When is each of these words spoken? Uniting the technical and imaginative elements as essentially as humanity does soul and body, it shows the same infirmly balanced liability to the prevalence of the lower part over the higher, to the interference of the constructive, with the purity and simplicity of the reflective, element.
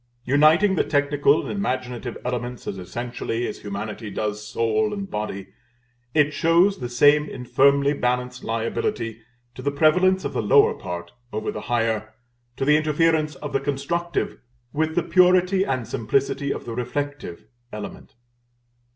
Uniting 0.25 0.73
the 0.77 0.83
technical 0.83 1.43
and 1.43 1.51
imaginative 1.51 2.17
elements 2.25 2.65
as 2.65 2.79
essentially 2.79 3.45
as 3.47 3.59
humanity 3.61 4.09
does 4.09 4.43
soul 4.43 4.93
and 4.95 5.11
body, 5.11 5.49
it 6.15 6.33
shows 6.33 6.79
the 6.79 6.89
same 6.89 7.29
infirmly 7.29 7.93
balanced 7.93 8.43
liability 8.43 9.21
to 9.53 9.61
the 9.61 9.69
prevalence 9.69 10.25
of 10.25 10.33
the 10.33 10.41
lower 10.41 10.73
part 10.73 11.11
over 11.31 11.51
the 11.51 11.61
higher, 11.69 12.15
to 12.57 12.65
the 12.65 12.77
interference 12.77 13.35
of 13.35 13.53
the 13.53 13.59
constructive, 13.59 14.39
with 14.73 14.95
the 14.95 15.03
purity 15.03 15.63
and 15.63 15.87
simplicity 15.87 16.51
of 16.51 16.65
the 16.65 16.73
reflective, 16.73 17.45
element. 17.71 18.15